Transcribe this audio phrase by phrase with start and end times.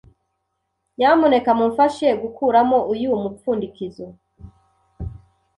[0.97, 4.07] Nyamuneka mumfashe gukuramo uyu mupfundikizo.